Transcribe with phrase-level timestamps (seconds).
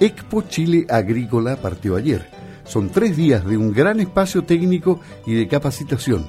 [0.00, 2.26] Expo Chile Agrícola partió ayer.
[2.64, 6.26] Son tres días de un gran espacio técnico y de capacitación.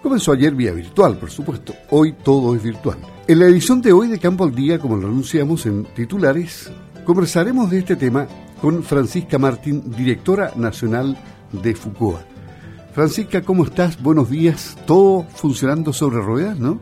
[0.00, 1.74] Comenzó ayer vía virtual, por supuesto.
[1.90, 2.98] Hoy todo es virtual.
[3.26, 6.72] En la edición de hoy de Campo al Día, como lo anunciamos en titulares,
[7.04, 8.28] conversaremos de este tema
[8.60, 11.16] con Francisca Martín, directora nacional
[11.50, 12.20] de FUCOA.
[12.92, 14.00] Francisca, ¿cómo estás?
[14.00, 14.78] Buenos días.
[14.86, 16.80] ¿Todo funcionando sobre ruedas, no?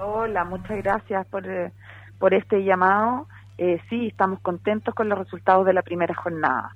[0.00, 1.72] Hola, muchas gracias por, eh,
[2.18, 3.26] por este llamado.
[3.62, 6.74] Eh, sí, estamos contentos con los resultados de la primera jornada.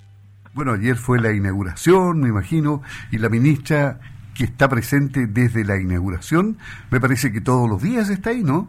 [0.53, 4.01] Bueno, ayer fue la inauguración, me imagino, y la ministra
[4.37, 6.59] que está presente desde la inauguración,
[6.91, 8.69] me parece que todos los días está ahí, ¿no?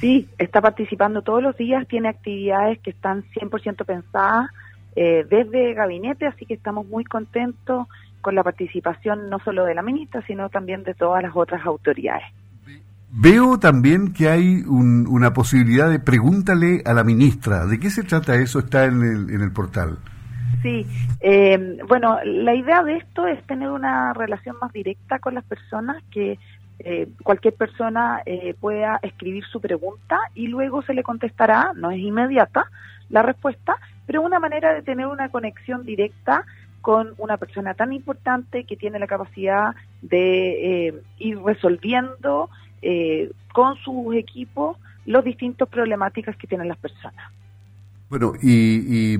[0.00, 4.50] Sí, está participando todos los días, tiene actividades que están 100% pensadas
[4.96, 7.86] eh, desde gabinete, así que estamos muy contentos
[8.20, 12.26] con la participación no solo de la ministra, sino también de todas las otras autoridades.
[13.16, 17.64] Veo también que hay una posibilidad de pregúntale a la ministra.
[17.64, 18.58] ¿De qué se trata eso?
[18.58, 19.98] Está en el, en el portal.
[20.62, 20.84] Sí,
[21.20, 26.02] eh, bueno, la idea de esto es tener una relación más directa con las personas,
[26.10, 26.40] que
[26.80, 32.00] eh, cualquier persona eh, pueda escribir su pregunta y luego se le contestará, no es
[32.00, 32.64] inmediata
[33.10, 33.76] la respuesta,
[34.06, 36.44] pero una manera de tener una conexión directa
[36.80, 42.50] con una persona tan importante que tiene la capacidad de ir resolviendo
[43.52, 47.32] con sus equipos los distintos problemáticas que tienen las personas.
[48.08, 49.18] Bueno, y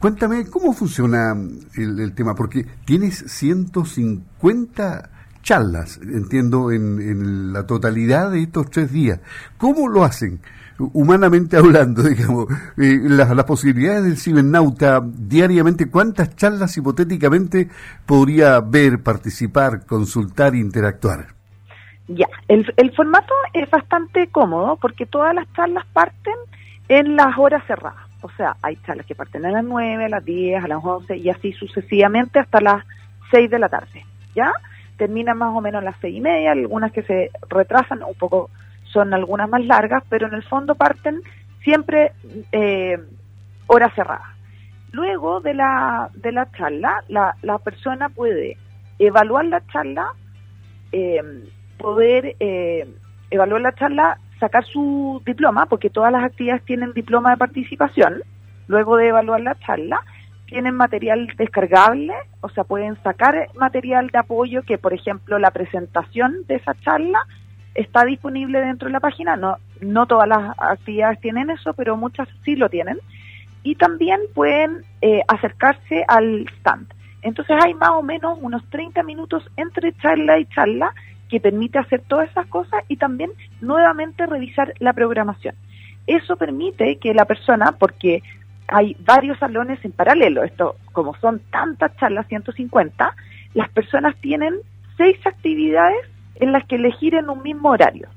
[0.00, 1.36] Cuéntame, ¿cómo funciona
[1.76, 2.34] el, tema?
[2.34, 5.10] Porque tienes 150
[5.42, 9.20] charlas, entiendo, en, la totalidad de estos tres días.
[9.58, 10.40] ¿Cómo lo hacen?
[10.78, 12.46] Humanamente hablando, digamos,
[12.78, 17.68] eh, las, posibilidades del cibernauta diariamente, ¿cuántas charlas hipotéticamente
[18.06, 21.39] podría ver, participar, consultar, interactuar?
[22.12, 26.34] Ya, el, el formato es bastante cómodo porque todas las charlas parten
[26.88, 28.04] en las horas cerradas.
[28.22, 31.16] O sea, hay charlas que parten a las 9, a las 10, a las 11
[31.16, 32.84] y así sucesivamente hasta las
[33.30, 34.04] 6 de la tarde.
[34.34, 34.52] ¿Ya?
[34.96, 38.50] Terminan más o menos a las 6 y media, algunas que se retrasan un poco,
[38.92, 41.22] son algunas más largas, pero en el fondo parten
[41.62, 42.10] siempre
[42.50, 42.98] eh,
[43.68, 44.34] hora cerrada.
[44.90, 48.56] Luego de la, de la charla, la, la persona puede
[48.98, 50.12] evaluar la charla,
[50.90, 51.22] eh,
[51.80, 52.86] poder eh,
[53.30, 58.22] evaluar la charla sacar su diploma, porque todas las actividades tienen diploma de participación,
[58.68, 60.00] luego de evaluar la charla,
[60.46, 66.38] tienen material descargable, o sea, pueden sacar material de apoyo que, por ejemplo, la presentación
[66.48, 67.20] de esa charla
[67.74, 72.28] está disponible dentro de la página, no, no todas las actividades tienen eso, pero muchas
[72.44, 72.98] sí lo tienen,
[73.62, 76.92] y también pueden eh, acercarse al stand.
[77.22, 80.94] Entonces hay más o menos unos 30 minutos entre charla y charla
[81.30, 83.30] que permite hacer todas esas cosas y también
[83.60, 85.54] nuevamente revisar la programación.
[86.06, 88.22] Eso permite que la persona, porque
[88.68, 93.14] hay varios salones en paralelo, esto como son tantas charlas, 150,
[93.54, 94.54] las personas tienen
[94.96, 98.08] seis actividades en las que elegir en un mismo horario.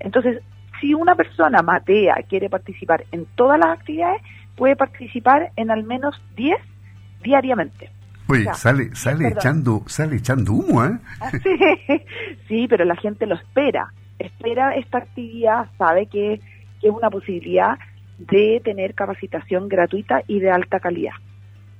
[0.00, 0.42] Entonces,
[0.80, 4.22] si una persona matea quiere participar en todas las actividades,
[4.56, 6.56] puede participar en al menos 10
[7.22, 7.90] diariamente.
[8.28, 10.98] Oye, sale, sale echando, sale echando humo, ¿eh?
[12.48, 16.40] Sí, pero la gente lo espera, espera esta actividad, sabe que,
[16.80, 17.78] que es una posibilidad
[18.18, 21.14] de tener capacitación gratuita y de alta calidad.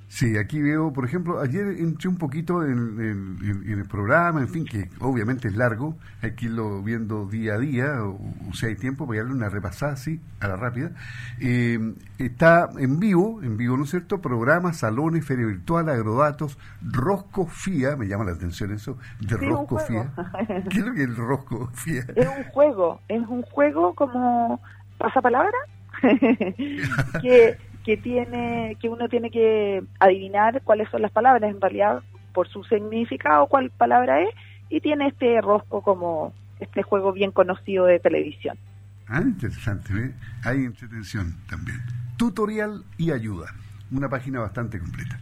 [0.09, 4.89] Sí, aquí veo, por ejemplo, ayer entré un poquito en, el programa, en fin, que
[5.01, 8.19] obviamente es largo, hay que irlo viendo día a día, o,
[8.55, 10.93] si hay tiempo, voy a darle una repasada así, a la rápida.
[11.41, 14.21] Eh, está en vivo, en vivo, ¿no es cierto?
[14.21, 20.13] Programas, salones, feria virtual, agrodatos, rosco FIA, me llama la atención eso, de rosco FIA.
[20.71, 22.05] ¿Qué es lo que es el rosco FIA?
[22.15, 24.61] Es un juego, es un juego como
[24.99, 25.59] pasapalabra,
[27.21, 32.03] que que tiene que uno tiene que adivinar cuáles son las palabras en realidad
[32.35, 34.31] por su significado cuál palabra es
[34.69, 38.59] y tiene este rosco como este juego bien conocido de televisión.
[39.07, 40.13] Ah, interesante, ¿eh?
[40.45, 41.79] hay entretención también.
[42.17, 43.47] Tutorial y ayuda,
[43.93, 45.21] una página bastante completa.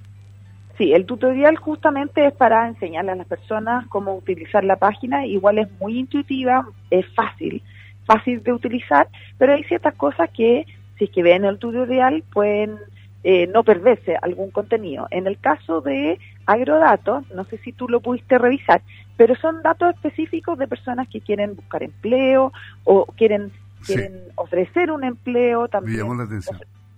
[0.79, 5.59] Sí, el tutorial justamente es para enseñarle a las personas cómo utilizar la página, igual
[5.59, 7.62] es muy intuitiva, es fácil,
[8.06, 9.06] fácil de utilizar,
[9.37, 10.65] pero hay ciertas cosas que
[10.99, 12.79] si es que ven el tutorial pueden
[13.26, 15.06] eh, no perderse algún contenido.
[15.11, 18.82] En el caso de agrodatos, no sé si tú lo pudiste revisar,
[19.17, 22.52] pero son datos específicos de personas que quieren buscar empleo
[22.85, 23.50] o quieren,
[23.87, 26.06] quieren ofrecer un empleo, también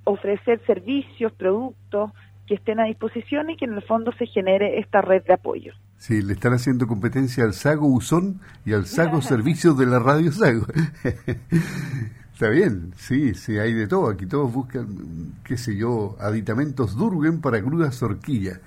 [0.02, 2.10] ofrecer servicios, productos
[2.46, 5.75] que estén a disposición y que en el fondo se genere esta red de apoyo.
[5.98, 10.31] Sí, le están haciendo competencia al Sago Usón y al Sago Servicios de la Radio
[10.31, 10.66] Sago.
[12.37, 14.11] Está bien, sí, sí, hay de todo.
[14.11, 18.61] Aquí todos buscan, qué sé yo, aditamentos Durgen para crudas horquillas.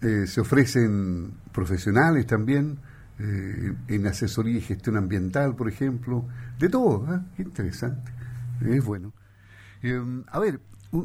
[0.00, 2.78] Eh, se ofrecen profesionales también,
[3.18, 6.24] eh, en asesoría y gestión ambiental, por ejemplo.
[6.58, 7.20] De todo, ¿eh?
[7.36, 8.10] Qué interesante.
[8.62, 9.12] Es bueno.
[10.28, 10.58] a ver,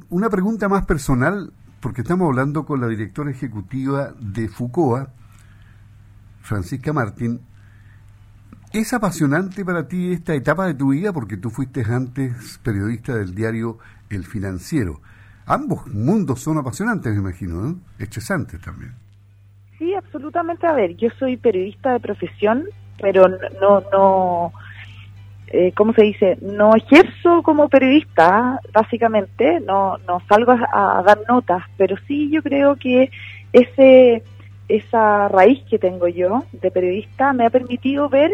[0.07, 1.51] una pregunta más personal,
[1.81, 5.11] porque estamos hablando con la directora ejecutiva de FUCOA,
[6.43, 7.41] Francisca Martín,
[8.75, 11.13] ¿Es apasionante para ti esta etapa de tu vida?
[11.13, 13.77] Porque tú fuiste antes periodista del diario
[14.09, 14.99] El Financiero.
[15.45, 17.75] Ambos mundos son apasionantes, me imagino, ¿no?
[17.97, 18.91] Estresantes también.
[19.79, 20.67] Sí, absolutamente.
[20.67, 22.65] A ver, yo soy periodista de profesión,
[22.99, 23.29] pero
[23.61, 24.51] no, no,
[25.47, 26.37] eh, ¿cómo se dice?
[26.41, 32.43] No ejerzo como periodista, básicamente, no, no salgo a, a, dar notas, pero sí yo
[32.43, 33.09] creo que
[33.53, 34.21] ese,
[34.67, 38.31] esa raíz que tengo yo de periodista me ha permitido ver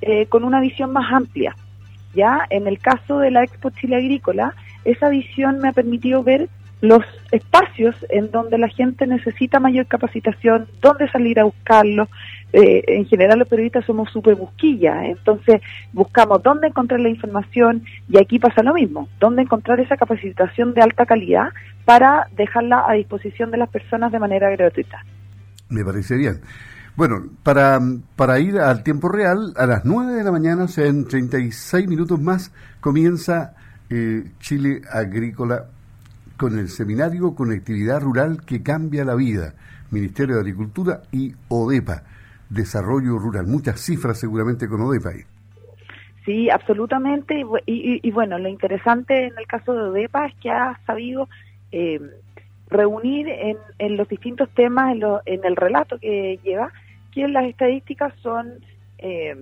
[0.00, 1.56] eh, con una visión más amplia.
[2.14, 4.54] Ya en el caso de la Expo Chile Agrícola,
[4.84, 6.48] esa visión me ha permitido ver
[6.80, 7.02] los
[7.32, 12.08] espacios en donde la gente necesita mayor capacitación, dónde salir a buscarlo.
[12.52, 15.60] Eh, en general los periodistas somos súper busquillas, entonces
[15.92, 20.82] buscamos dónde encontrar la información y aquí pasa lo mismo, dónde encontrar esa capacitación de
[20.82, 21.48] alta calidad
[21.84, 25.04] para dejarla a disposición de las personas de manera gratuita.
[25.68, 26.40] Me parece bien.
[26.96, 27.80] Bueno, para,
[28.14, 31.88] para ir al tiempo real, a las 9 de la mañana, o sea, en 36
[31.88, 33.56] minutos más, comienza
[33.90, 35.64] eh, Chile Agrícola
[36.36, 39.54] con el seminario Conectividad Rural que cambia la vida,
[39.90, 42.04] Ministerio de Agricultura y ODEPA,
[42.48, 43.46] Desarrollo Rural.
[43.46, 45.22] Muchas cifras seguramente con ODEPA ahí.
[46.24, 47.44] Sí, absolutamente.
[47.66, 51.28] Y, bueno, lo interesante en el caso de ODEPA es que ha sabido
[51.72, 52.00] eh,
[52.68, 56.72] reunir en, en, los distintos temas, en, en el relato que lleva,
[57.14, 58.52] que las estadísticas son
[58.98, 59.36] eh,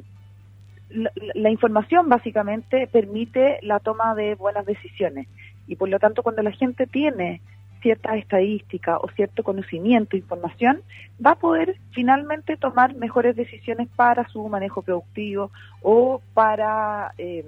[1.34, 5.26] la, información básicamente permite la toma de buenas decisiones
[5.66, 7.40] y por lo tanto cuando la gente tiene
[7.80, 10.82] cierta estadística o cierto conocimiento, información,
[11.24, 17.44] va a poder finalmente tomar mejores decisiones para su manejo productivo o para, eh,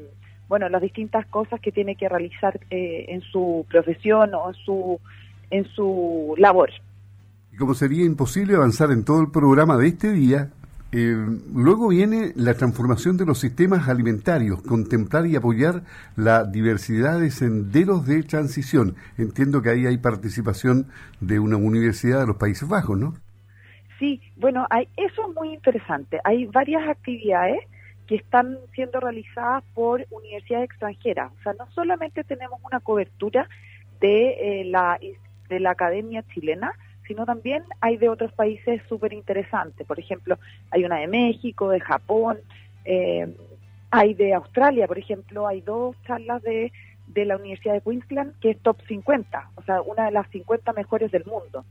[0.49, 5.01] bueno, las distintas cosas que tiene que realizar eh, en su profesión o en su,
[5.51, 6.71] en su labor.
[7.55, 10.51] Y como sería imposible avanzar en todo el programa de este día,
[10.91, 11.15] eh,
[11.55, 15.85] luego viene la transformación de los sistemas alimentarios, contemplar y apoyar
[16.17, 18.97] la diversidad de senderos de transición.
[19.19, 20.89] Entiendo que ahí hay participación
[21.21, 23.15] de una universidad de los Países Bajos, ¿no?
[24.01, 26.19] Sí, bueno, hay, eso es muy interesante.
[26.25, 27.61] Hay varias actividades
[28.09, 31.31] que están siendo realizadas por universidades extranjeras.
[31.39, 33.49] O sea, no solamente tenemos una cobertura
[34.01, 34.99] de, eh, la,
[35.49, 36.73] de la Academia Chilena,
[37.07, 39.87] sino también hay de otros países súper interesantes.
[39.87, 40.39] Por ejemplo,
[40.71, 42.39] hay una de México, de Japón,
[42.85, 43.35] eh,
[43.91, 46.73] hay de Australia, por ejemplo, hay dos charlas de,
[47.09, 50.73] de la Universidad de Queensland que es top 50, o sea, una de las 50
[50.73, 51.65] mejores del mundo.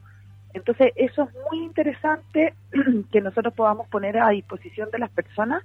[0.53, 2.53] Entonces, eso es muy interesante
[3.11, 5.63] que nosotros podamos poner a disposición de las personas.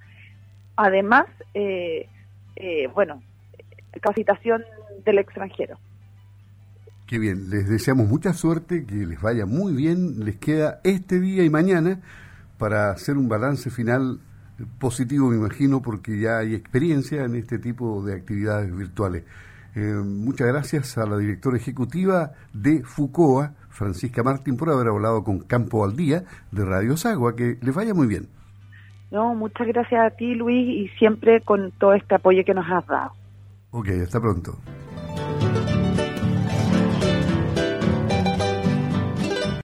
[0.77, 2.09] Además, eh,
[2.57, 3.23] eh, bueno,
[4.01, 4.65] capacitación
[5.05, 5.79] del extranjero.
[7.09, 11.43] Qué bien, les deseamos mucha suerte, que les vaya muy bien, les queda este día
[11.43, 12.03] y mañana
[12.59, 14.21] para hacer un balance final
[14.79, 19.25] positivo, me imagino, porque ya hay experiencia en este tipo de actividades virtuales.
[19.75, 25.39] Eh, muchas gracias a la directora ejecutiva de FUCOA, Francisca Martín, por haber hablado con
[25.39, 27.35] Campo al Día de Radio Sagua.
[27.35, 28.29] Que les vaya muy bien.
[29.11, 32.87] No, muchas gracias a ti, Luis, y siempre con todo este apoyo que nos has
[32.87, 33.13] dado.
[33.71, 34.59] Ok, hasta pronto.